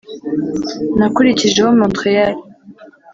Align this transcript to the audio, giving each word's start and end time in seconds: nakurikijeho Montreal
nakurikijeho 0.97 1.69
Montreal 1.79 2.33